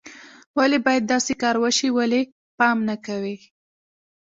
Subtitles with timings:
[0.57, 2.21] ولې باید داسې کار وشي، ولې
[2.57, 3.35] پام نه کوئ